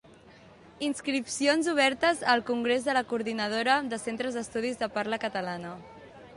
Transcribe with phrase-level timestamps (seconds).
[0.87, 5.79] Inscripcions obertes al Congrés de la Coordinadora de Centres d'Estudis de Parla Catalana.